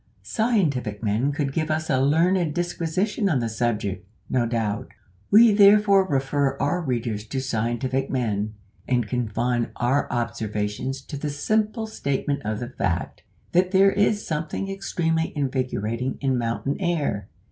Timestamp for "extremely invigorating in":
14.71-16.35